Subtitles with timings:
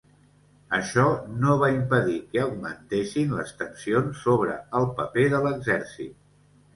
[0.75, 1.01] Això
[1.41, 6.17] no va impedir que augmentessin les tensions sobre el paper de l'exèrcit.